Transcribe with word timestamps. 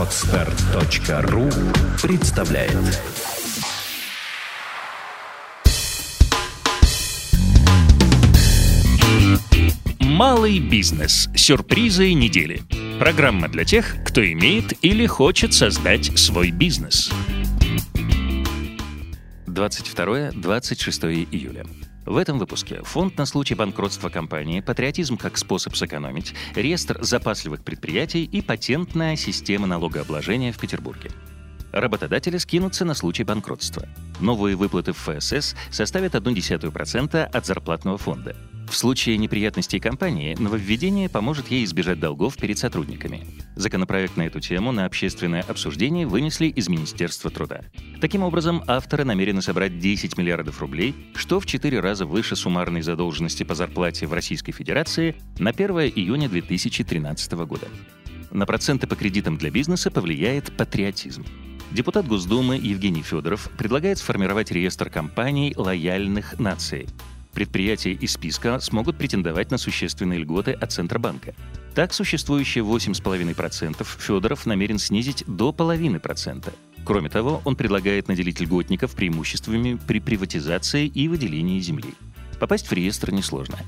Отстар.ру 0.00 1.50
представляет 2.00 2.72
Малый 10.00 10.58
бизнес. 10.58 11.28
Сюрпризы 11.36 12.14
недели. 12.14 12.62
Программа 12.98 13.48
для 13.48 13.66
тех, 13.66 13.96
кто 14.06 14.24
имеет 14.24 14.72
или 14.82 15.04
хочет 15.04 15.52
создать 15.52 16.18
свой 16.18 16.50
бизнес. 16.50 17.12
22-26 19.48 21.28
июля. 21.30 21.66
В 22.06 22.16
этом 22.16 22.38
выпуске 22.38 22.82
фонд 22.82 23.18
на 23.18 23.26
случай 23.26 23.54
банкротства 23.54 24.08
компании, 24.08 24.60
патриотизм 24.60 25.16
как 25.16 25.36
способ 25.36 25.76
сэкономить, 25.76 26.34
реестр 26.54 26.98
запасливых 27.02 27.62
предприятий 27.62 28.24
и 28.24 28.40
патентная 28.40 29.16
система 29.16 29.66
налогообложения 29.66 30.52
в 30.52 30.58
Петербурге. 30.58 31.10
Работодатели 31.72 32.38
скинутся 32.38 32.84
на 32.84 32.94
случай 32.94 33.22
банкротства. 33.22 33.86
Новые 34.18 34.56
выплаты 34.56 34.92
в 34.92 34.98
ФСС 34.98 35.54
составят 35.70 36.14
0,1% 36.14 37.22
от 37.22 37.46
зарплатного 37.46 37.96
фонда. 37.96 38.34
В 38.70 38.76
случае 38.76 39.16
неприятностей 39.16 39.80
компании 39.80 40.36
нововведение 40.38 41.08
поможет 41.08 41.48
ей 41.50 41.64
избежать 41.64 41.98
долгов 41.98 42.36
перед 42.36 42.56
сотрудниками. 42.56 43.26
Законопроект 43.56 44.16
на 44.16 44.22
эту 44.22 44.38
тему 44.38 44.70
на 44.70 44.84
общественное 44.84 45.42
обсуждение 45.42 46.06
вынесли 46.06 46.46
из 46.46 46.68
Министерства 46.68 47.32
труда. 47.32 47.62
Таким 48.00 48.22
образом, 48.22 48.62
авторы 48.68 49.04
намерены 49.04 49.42
собрать 49.42 49.80
10 49.80 50.16
миллиардов 50.16 50.60
рублей, 50.60 50.94
что 51.16 51.40
в 51.40 51.46
4 51.46 51.80
раза 51.80 52.06
выше 52.06 52.36
суммарной 52.36 52.82
задолженности 52.82 53.42
по 53.42 53.56
зарплате 53.56 54.06
в 54.06 54.12
Российской 54.12 54.52
Федерации 54.52 55.16
на 55.40 55.50
1 55.50 55.70
июня 55.96 56.28
2013 56.28 57.32
года. 57.32 57.66
На 58.30 58.46
проценты 58.46 58.86
по 58.86 58.94
кредитам 58.94 59.36
для 59.36 59.50
бизнеса 59.50 59.90
повлияет 59.90 60.56
патриотизм. 60.56 61.24
Депутат 61.72 62.06
Госдумы 62.06 62.54
Евгений 62.54 63.02
Федоров 63.02 63.50
предлагает 63.58 63.98
сформировать 63.98 64.52
реестр 64.52 64.90
компаний 64.90 65.54
лояльных 65.56 66.38
наций. 66.38 66.86
Предприятия 67.34 67.92
из 67.92 68.12
списка 68.12 68.58
смогут 68.60 68.98
претендовать 68.98 69.50
на 69.50 69.58
существенные 69.58 70.18
льготы 70.18 70.52
от 70.52 70.72
Центробанка. 70.72 71.34
Так, 71.74 71.92
существующие 71.92 72.64
8,5% 72.64 73.86
Федоров 73.98 74.46
намерен 74.46 74.78
снизить 74.78 75.24
до 75.26 75.52
половины 75.52 76.00
процента. 76.00 76.52
Кроме 76.84 77.08
того, 77.08 77.40
он 77.44 77.56
предлагает 77.56 78.08
наделить 78.08 78.40
льготников 78.40 78.94
преимуществами 78.94 79.78
при 79.86 80.00
приватизации 80.00 80.86
и 80.86 81.08
выделении 81.08 81.60
земли. 81.60 81.94
Попасть 82.40 82.66
в 82.68 82.72
реестр 82.72 83.12
несложно. 83.12 83.58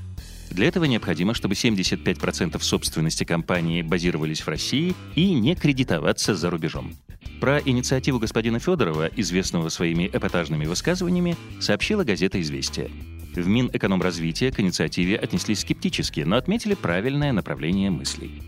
Для 0.49 0.67
этого 0.67 0.85
необходимо, 0.85 1.33
чтобы 1.33 1.55
75% 1.55 2.61
собственности 2.61 3.23
компании 3.23 3.81
базировались 3.81 4.41
в 4.41 4.47
России 4.47 4.93
и 5.15 5.33
не 5.33 5.55
кредитоваться 5.55 6.35
за 6.35 6.49
рубежом. 6.49 6.95
Про 7.39 7.59
инициативу 7.59 8.19
господина 8.19 8.59
Федорова, 8.59 9.09
известного 9.15 9.69
своими 9.69 10.09
эпатажными 10.11 10.65
высказываниями, 10.65 11.35
сообщила 11.59 12.03
газета 12.03 12.41
«Известия». 12.41 12.89
В 13.35 13.47
Минэкономразвития 13.47 14.51
к 14.51 14.59
инициативе 14.59 15.17
отнеслись 15.17 15.61
скептически, 15.61 16.21
но 16.21 16.37
отметили 16.37 16.75
правильное 16.75 17.31
направление 17.31 17.89
мыслей. 17.89 18.41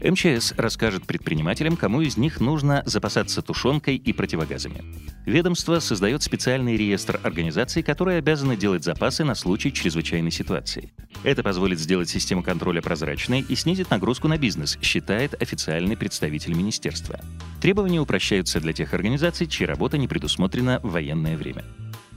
МЧС 0.00 0.54
расскажет 0.56 1.06
предпринимателям, 1.06 1.76
кому 1.76 2.02
из 2.02 2.16
них 2.16 2.40
нужно 2.40 2.82
запасаться 2.86 3.42
тушенкой 3.42 3.96
и 3.96 4.12
противогазами. 4.12 4.84
Ведомство 5.26 5.80
создает 5.80 6.22
специальный 6.22 6.76
реестр 6.76 7.18
организаций, 7.24 7.82
которые 7.82 8.18
обязаны 8.18 8.56
делать 8.56 8.84
запасы 8.84 9.24
на 9.24 9.34
случай 9.34 9.72
чрезвычайной 9.72 10.30
ситуации. 10.30 10.92
Это 11.24 11.42
позволит 11.42 11.80
сделать 11.80 12.08
систему 12.08 12.44
контроля 12.44 12.80
прозрачной 12.80 13.44
и 13.48 13.56
снизит 13.56 13.90
нагрузку 13.90 14.28
на 14.28 14.38
бизнес, 14.38 14.78
считает 14.80 15.40
официальный 15.42 15.96
представитель 15.96 16.54
министерства. 16.54 17.18
Требования 17.60 18.00
упрощаются 18.00 18.60
для 18.60 18.72
тех 18.72 18.94
организаций, 18.94 19.48
чья 19.48 19.66
работа 19.66 19.98
не 19.98 20.06
предусмотрена 20.06 20.78
в 20.82 20.92
военное 20.92 21.36
время. 21.36 21.64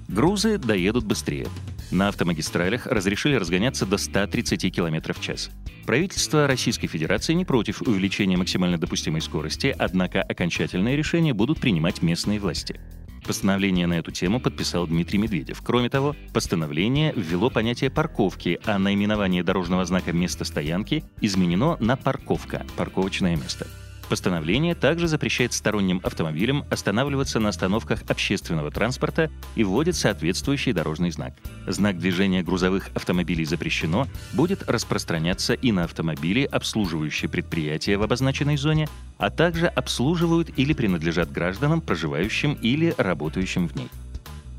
Грузы 0.08 0.58
доедут 0.58 1.06
быстрее. 1.06 1.48
На 1.92 2.08
автомагистралях 2.08 2.88
разрешили 2.88 3.36
разгоняться 3.36 3.86
до 3.86 3.98
130 3.98 4.74
км 4.74 5.14
в 5.14 5.20
час. 5.20 5.52
Правительство 5.86 6.48
Российской 6.48 6.88
Федерации 6.88 7.34
не 7.34 7.44
против 7.44 7.82
увеличения 7.82 8.38
максимально 8.38 8.78
допустимой 8.78 9.22
скорости, 9.22 9.76
однако 9.78 10.22
окончательное 10.22 10.96
решение 10.96 11.34
будут 11.34 11.60
принимать 11.60 12.02
местные 12.02 12.40
власти. 12.40 12.80
Постановление 13.26 13.88
на 13.88 13.96
эту 13.96 14.12
тему 14.12 14.40
подписал 14.40 14.88
Дмитрий 14.88 15.20
Медведев. 15.20 15.62
Кроме 15.62 15.90
того, 15.90 16.16
постановление 16.34 17.14
ввело 17.16 17.50
понятие 17.50 17.92
парковки, 17.92 18.60
а 18.66 18.80
наименование 18.80 19.44
дорожного 19.44 19.86
знака 19.86 20.14
места 20.14 20.46
стоянки 20.46 21.04
изменено 21.20 21.78
на 21.80 21.98
парковка, 21.98 22.66
парковочное 22.78 23.36
место. 23.36 23.68
Постановление 24.12 24.76
также 24.76 25.08
запрещает 25.08 25.54
сторонним 25.54 26.02
автомобилям 26.04 26.66
останавливаться 26.70 27.40
на 27.40 27.48
остановках 27.48 28.02
общественного 28.10 28.70
транспорта 28.70 29.32
и 29.56 29.64
вводит 29.64 29.96
соответствующий 29.96 30.74
дорожный 30.74 31.12
знак. 31.12 31.34
Знак 31.66 31.98
движения 31.98 32.44
грузовых 32.44 32.90
автомобилей 32.94 33.46
запрещено 33.46 34.08
будет 34.34 34.70
распространяться 34.70 35.54
и 35.54 35.72
на 35.72 35.86
автомобили, 35.86 36.44
обслуживающие 36.44 37.30
предприятия 37.30 37.96
в 37.96 38.04
обозначенной 38.04 38.58
зоне, 38.58 38.90
а 39.18 39.30
также 39.30 39.68
обслуживают 39.68 40.50
или 40.58 40.74
принадлежат 40.74 41.32
гражданам, 41.32 41.80
проживающим 41.80 42.56
или 42.56 42.94
работающим 42.98 43.70
в 43.70 43.78
ней. 43.78 43.88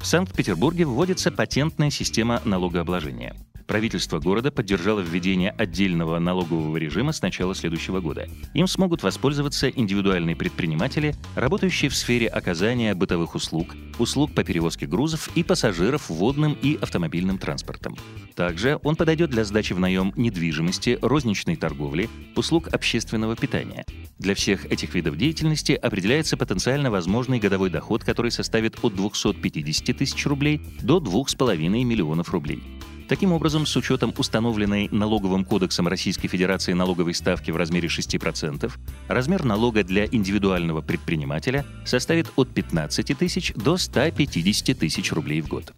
В 0.00 0.06
Санкт-Петербурге 0.06 0.86
вводится 0.86 1.30
патентная 1.30 1.90
система 1.90 2.40
налогообложения– 2.46 3.36
Правительство 3.66 4.18
города 4.18 4.50
поддержало 4.50 5.00
введение 5.00 5.50
отдельного 5.50 6.18
налогового 6.18 6.76
режима 6.76 7.12
с 7.12 7.22
начала 7.22 7.54
следующего 7.54 8.00
года. 8.00 8.28
Им 8.54 8.66
смогут 8.66 9.02
воспользоваться 9.02 9.68
индивидуальные 9.68 10.36
предприниматели, 10.36 11.14
работающие 11.34 11.90
в 11.90 11.96
сфере 11.96 12.26
оказания 12.26 12.94
бытовых 12.94 13.34
услуг, 13.34 13.74
услуг 13.98 14.34
по 14.34 14.44
перевозке 14.44 14.86
грузов 14.86 15.30
и 15.34 15.42
пассажиров 15.42 16.08
водным 16.10 16.56
и 16.60 16.76
автомобильным 16.80 17.38
транспортом. 17.38 17.96
Также 18.34 18.78
он 18.82 18.96
подойдет 18.96 19.30
для 19.30 19.44
сдачи 19.44 19.72
в 19.72 19.80
наем 19.80 20.12
недвижимости, 20.16 20.98
розничной 21.00 21.56
торговли, 21.56 22.08
услуг 22.36 22.68
общественного 22.68 23.36
питания. 23.36 23.84
Для 24.18 24.34
всех 24.34 24.66
этих 24.66 24.94
видов 24.94 25.16
деятельности 25.16 25.72
определяется 25.72 26.36
потенциально 26.36 26.90
возможный 26.90 27.38
годовой 27.38 27.70
доход, 27.70 28.04
который 28.04 28.30
составит 28.30 28.78
от 28.82 28.94
250 28.94 29.96
тысяч 29.96 30.26
рублей 30.26 30.60
до 30.80 30.98
2,5 30.98 31.56
миллионов 31.84 32.30
рублей. 32.30 32.62
Таким 33.08 33.32
образом, 33.32 33.66
с 33.66 33.76
учетом 33.76 34.14
установленной 34.16 34.88
налоговым 34.90 35.44
кодексом 35.44 35.88
Российской 35.88 36.28
Федерации 36.28 36.72
налоговой 36.72 37.14
ставки 37.14 37.50
в 37.50 37.56
размере 37.56 37.88
6%, 37.88 38.72
размер 39.08 39.44
налога 39.44 39.84
для 39.84 40.06
индивидуального 40.06 40.80
предпринимателя 40.80 41.66
составит 41.84 42.32
от 42.36 42.48
15 42.54 43.18
тысяч 43.18 43.52
до 43.54 43.76
150 43.76 44.78
тысяч 44.78 45.12
рублей 45.12 45.40
в 45.40 45.48
год. 45.48 45.72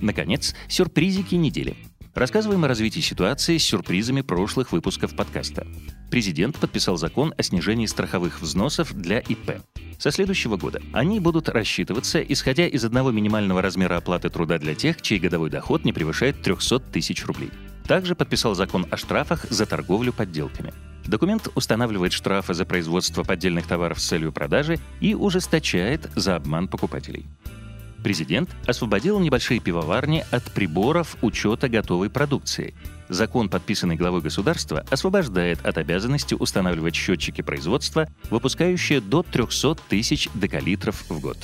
Наконец, 0.00 0.54
сюрпризики 0.68 1.34
недели. 1.34 1.76
Рассказываем 2.14 2.64
о 2.64 2.68
развитии 2.68 3.00
ситуации 3.00 3.58
с 3.58 3.64
сюрпризами 3.64 4.20
прошлых 4.20 4.70
выпусков 4.70 5.16
подкаста. 5.16 5.66
Президент 6.10 6.56
подписал 6.58 6.96
закон 6.96 7.34
о 7.36 7.42
снижении 7.42 7.86
страховых 7.86 8.40
взносов 8.40 8.94
для 8.94 9.18
ИП. 9.18 9.60
Со 9.98 10.10
следующего 10.10 10.56
года 10.56 10.82
они 10.92 11.20
будут 11.20 11.48
рассчитываться, 11.48 12.20
исходя 12.20 12.66
из 12.66 12.84
одного 12.84 13.10
минимального 13.10 13.62
размера 13.62 13.96
оплаты 13.96 14.28
труда 14.28 14.58
для 14.58 14.74
тех, 14.74 15.00
чей 15.00 15.18
годовой 15.18 15.50
доход 15.50 15.84
не 15.84 15.92
превышает 15.92 16.42
300 16.42 16.80
тысяч 16.80 17.24
рублей. 17.24 17.50
Также 17.86 18.14
подписал 18.14 18.54
закон 18.54 18.86
о 18.90 18.96
штрафах 18.96 19.44
за 19.50 19.66
торговлю 19.66 20.12
подделками. 20.12 20.72
Документ 21.06 21.48
устанавливает 21.54 22.12
штрафы 22.12 22.54
за 22.54 22.64
производство 22.64 23.24
поддельных 23.24 23.66
товаров 23.66 24.00
с 24.00 24.06
целью 24.06 24.32
продажи 24.32 24.78
и 25.00 25.14
ужесточает 25.14 26.10
за 26.16 26.36
обман 26.36 26.66
покупателей. 26.66 27.26
Президент 28.02 28.50
освободил 28.66 29.18
небольшие 29.18 29.60
пивоварни 29.60 30.24
от 30.30 30.44
приборов 30.52 31.16
учета 31.22 31.68
готовой 31.68 32.10
продукции. 32.10 32.74
Закон, 33.08 33.48
подписанный 33.48 33.96
главой 33.96 34.20
государства, 34.20 34.84
освобождает 34.90 35.64
от 35.64 35.78
обязанности 35.78 36.34
устанавливать 36.34 36.94
счетчики 36.94 37.42
производства, 37.42 38.08
выпускающие 38.30 39.00
до 39.00 39.22
300 39.22 39.76
тысяч 39.88 40.28
декалитров 40.34 41.04
в 41.08 41.20
год. 41.20 41.36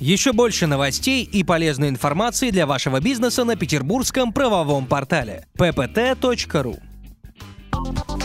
Еще 0.00 0.32
больше 0.32 0.66
новостей 0.66 1.22
и 1.24 1.44
полезной 1.44 1.88
информации 1.88 2.50
для 2.50 2.66
вашего 2.66 3.00
бизнеса 3.00 3.44
на 3.44 3.56
петербургском 3.56 4.32
правовом 4.32 4.86
портале 4.86 5.46
ppt.ru 5.56 6.80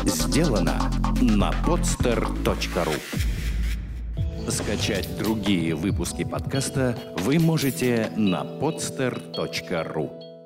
Сделано 0.05 0.91
на 1.21 1.51
podster.ru 1.65 2.99
Скачать 4.49 5.17
другие 5.19 5.75
выпуски 5.75 6.23
подкаста 6.23 6.97
вы 7.19 7.37
можете 7.37 8.11
на 8.17 8.41
podster.ru 8.41 10.38